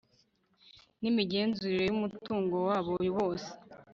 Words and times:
n 1.01 1.03
imigenzurire 1.11 1.83
by 1.87 1.95
umutungo 1.97 2.55
wa 2.67 2.77
bo 2.85 2.95
bose 3.17 3.49